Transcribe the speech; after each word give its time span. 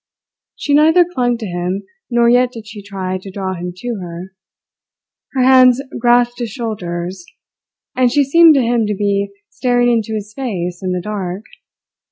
She 0.55 0.73
neither 0.73 1.05
clung 1.05 1.37
to 1.37 1.45
him, 1.45 1.83
nor 2.09 2.27
yet 2.27 2.53
did 2.53 2.65
she 2.65 2.81
try 2.81 3.19
to 3.19 3.29
draw 3.29 3.53
him 3.53 3.71
to 3.75 3.99
her. 4.01 4.33
Her 5.33 5.43
hands 5.43 5.79
grasped 5.99 6.39
his 6.39 6.49
shoulders, 6.49 7.23
and 7.95 8.11
she 8.11 8.23
seemed 8.23 8.55
to 8.55 8.63
him 8.63 8.87
to 8.87 8.95
be 8.95 9.29
staring 9.51 9.91
into 9.91 10.15
his 10.15 10.33
face 10.33 10.79
in 10.81 10.91
the 10.91 11.01
dark. 11.01 11.43